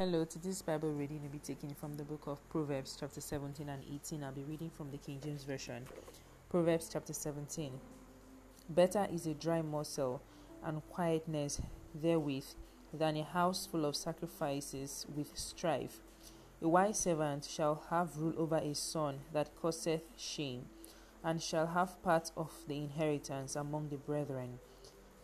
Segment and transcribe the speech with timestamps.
[0.00, 3.82] Hello, today's Bible reading will be taken from the book of Proverbs, chapter 17 and
[3.84, 4.24] 18.
[4.24, 5.84] I'll be reading from the King James Version.
[6.48, 7.70] Proverbs, chapter 17.
[8.70, 10.22] Better is a dry morsel
[10.64, 11.60] and quietness
[11.94, 12.46] therewith
[12.94, 15.98] than a house full of sacrifices with strife.
[16.62, 20.64] A wise servant shall have rule over a son that causeth shame,
[21.22, 24.60] and shall have part of the inheritance among the brethren.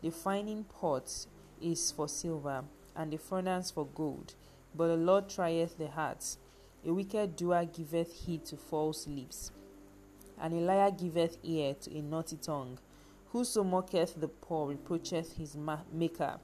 [0.02, 1.11] The fining pot
[1.62, 2.64] is for silver,
[2.95, 4.34] and the furnace for gold
[4.77, 6.39] but the Lord trieth the hearts.
[6.84, 9.50] A wicked doer giveth heed to false lips,
[10.40, 12.79] and a liar giveth ear to a naughty tongue.
[13.32, 15.57] Whoso mocketh the poor reproacheth his
[15.93, 16.39] maker,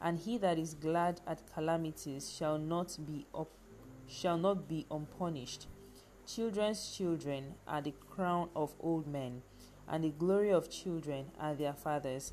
[0.00, 3.50] and he that is glad at calamities shall not be up,
[4.06, 5.66] shall not be unpunished.
[6.26, 9.42] Children's children are the crown of old men,
[9.88, 12.32] and the glory of children are their fathers.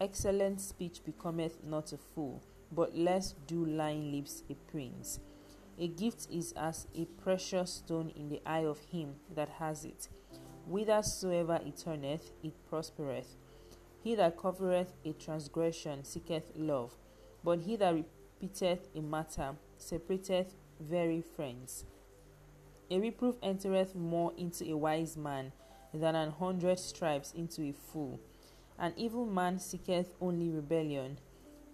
[0.00, 2.42] Excellent speech becometh not a fool
[2.72, 5.20] but less do lying lips a prince.
[5.78, 10.08] A gift is as a precious stone in the eye of him that has it.
[10.66, 13.36] Whithersoever it turneth, it prospereth.
[14.02, 16.96] He that covereth a transgression seeketh love,
[17.42, 21.84] but he that repeateth a matter separateth very friends.
[22.90, 25.52] A reproof entereth more into a wise man
[25.92, 28.20] than an hundred stripes into a fool.
[28.78, 31.18] An evil man seeketh only rebellion,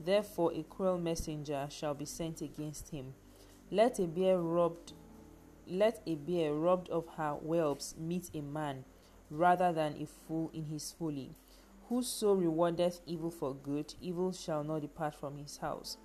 [0.03, 3.13] Therefore a cruel messenger shall be sent against him.
[3.71, 4.95] Let a bear robbed
[5.67, 8.85] let a bear robbed of her whelps meet a man,
[9.31, 11.37] rather than a fool in his folly.
[11.89, 15.97] Whoso rewardeth evil for good, evil shall not depart from his house.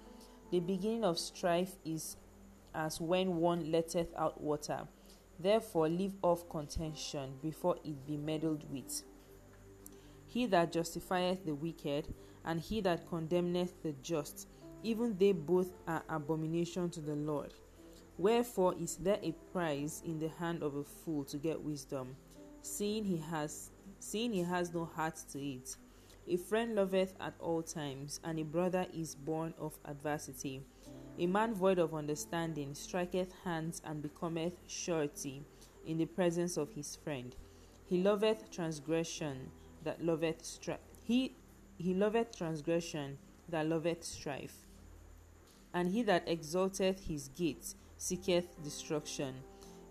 [0.51, 2.17] The beginning of strife is
[2.75, 4.87] as when one letteth out water.
[5.39, 9.03] Therefore leave off contention before it be meddled with.
[10.27, 12.13] He that justifieth the wicked
[12.45, 14.47] and he that condemneth the just,
[14.83, 17.53] even they both are abomination to the Lord.
[18.17, 22.15] Wherefore is there a prize in the hand of a fool to get wisdom,
[22.61, 25.75] seeing he has seeing he has no heart to it?
[26.27, 30.61] A friend loveth at all times, and a brother is born of adversity.
[31.19, 35.43] A man void of understanding striketh hands and becometh surety
[35.85, 37.35] in the presence of his friend.
[37.85, 39.51] He loveth transgression
[39.83, 40.79] that loveth strife.
[41.03, 41.35] He
[41.77, 43.17] he loveth transgression
[43.49, 44.65] that loveth strife.
[45.73, 49.35] And he that exalteth his gates seeketh destruction.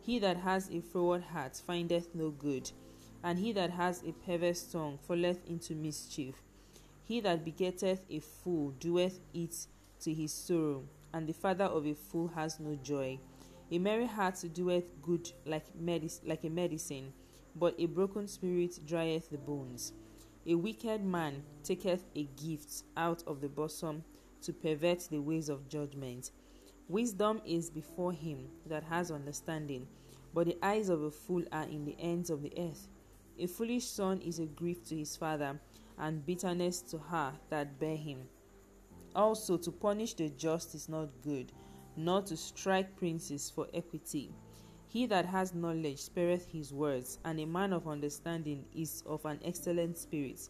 [0.00, 2.70] He that has a froward heart findeth no good,
[3.22, 6.42] and he that has a perverse tongue falleth into mischief.
[7.04, 9.54] He that begetteth a fool doeth it
[10.00, 13.18] to his sorrow, and the father of a fool has no joy.
[13.70, 17.12] A merry heart doeth good like, medic- like a medicine,
[17.56, 19.92] but a broken spirit drieth the bones.
[20.46, 24.04] A wicked man taketh a gift out of the bosom
[24.42, 26.32] to pervert the ways of judgment.
[26.86, 29.88] Wisdom is before him that has understanding,
[30.34, 32.88] but the eyes of a fool are in the ends of the earth.
[33.38, 35.58] A foolish son is a grief to his father,
[35.98, 38.28] and bitterness to her that bare him.
[39.16, 41.52] Also, to punish the just is not good,
[41.96, 44.30] nor to strike princes for equity.
[44.94, 49.40] He that has knowledge spareth his words, and a man of understanding is of an
[49.44, 50.48] excellent spirit.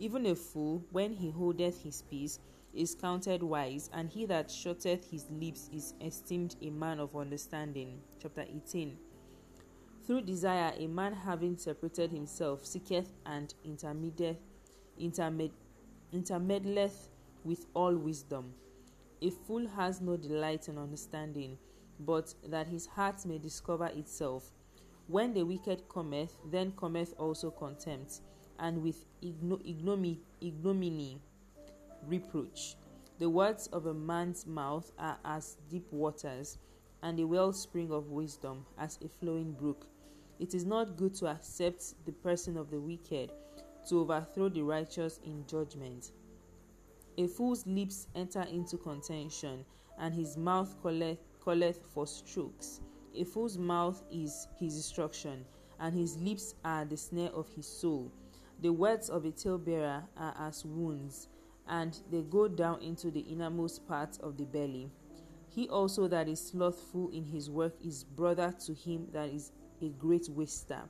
[0.00, 2.40] Even a fool, when he holdeth his peace,
[2.74, 8.00] is counted wise, and he that shutteth his lips is esteemed a man of understanding.
[8.20, 8.98] Chapter 18.
[10.04, 14.42] Through desire, a man having separated himself seeketh and intermediate,
[14.98, 15.52] intermed,
[16.12, 17.06] intermeddleth
[17.44, 18.52] with all wisdom.
[19.22, 21.56] A fool has no delight in understanding
[22.00, 24.50] but that his heart may discover itself.
[25.08, 28.20] When the wicked cometh, then cometh also contempt,
[28.58, 31.20] and with igno- ignomi- ignominy
[32.06, 32.76] reproach.
[33.18, 36.58] The words of a man's mouth are as deep waters,
[37.02, 39.86] and the wellspring of wisdom as a flowing brook.
[40.38, 43.32] It is not good to accept the person of the wicked,
[43.88, 46.10] to overthrow the righteous in judgment.
[47.16, 49.64] A fool's lips enter into contention,
[49.98, 52.80] and his mouth collect calleth for strokes.
[53.14, 55.44] A fool's mouth is his destruction,
[55.78, 58.10] and his lips are the snare of his soul.
[58.62, 61.28] The words of a talebearer are as wounds,
[61.68, 64.90] and they go down into the innermost part of the belly.
[65.48, 69.88] He also that is slothful in his work is brother to him that is a
[69.90, 70.82] great waster.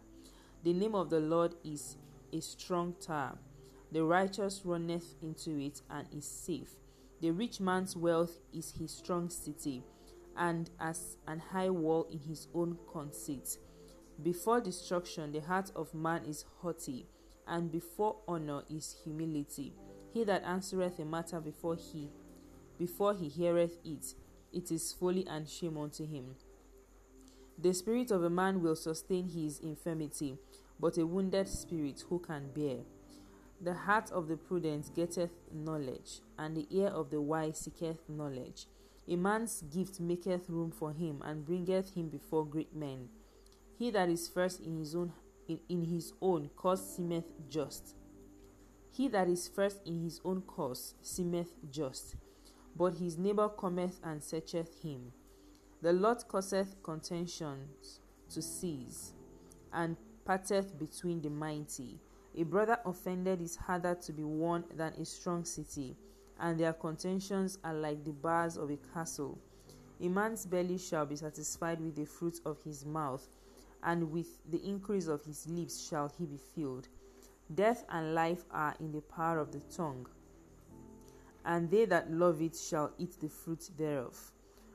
[0.65, 1.99] The name of the Lord is
[2.33, 3.37] a strong tower.
[3.93, 6.71] The righteous runneth into it and is safe.
[7.21, 9.83] The rich man's wealth is his strong city
[10.37, 13.59] and as an high wall in his own conceit.
[14.23, 17.07] Before destruction, the heart of man is haughty,
[17.47, 19.75] and before honor is humility.
[20.13, 22.09] He that answereth a matter before he
[22.79, 24.15] before he heareth it
[24.53, 26.35] it is folly and shame unto him.
[27.59, 30.39] The spirit of a man will sustain his infirmity,
[30.81, 32.79] but a wounded spirit who can bear?
[33.61, 38.67] The heart of the prudent getteth knowledge, and the ear of the wise seeketh knowledge.
[39.09, 43.09] A man's gift maketh room for him, and bringeth him before great men.
[43.79, 45.13] He that is first in his own
[45.49, 47.95] in, in his own cause seemeth just.
[48.91, 52.17] He that is first in his own cause seemeth just,
[52.75, 55.13] but his neighbor cometh and searcheth him.
[55.83, 58.01] The Lord causeth contentions
[58.31, 59.13] to cease,
[59.73, 62.01] and parteth between the mighty.
[62.35, 65.97] A brother offended is harder to be won than a strong city,
[66.41, 69.39] and their contentions are like the bars of a castle.
[70.01, 73.27] A man's belly shall be satisfied with the fruit of his mouth,
[73.83, 76.89] and with the increase of his lips shall he be filled.
[77.55, 80.07] Death and life are in the power of the tongue,
[81.45, 84.33] and they that love it shall eat the fruit thereof.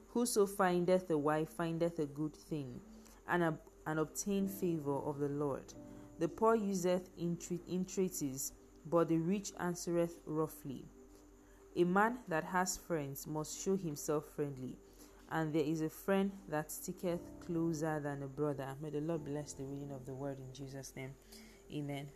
[0.07, 2.79] Whoso findeth a wife findeth a good thing,
[3.27, 5.73] and, ob- and obtain favor of the Lord.
[6.19, 8.53] The poor useth entreaties,
[8.89, 10.85] but the rich answereth roughly.
[11.75, 14.77] A man that has friends must show himself friendly,
[15.29, 18.75] and there is a friend that sticketh closer than a brother.
[18.81, 21.13] May the Lord bless the reading of the word in Jesus' name.
[21.73, 22.09] Amen.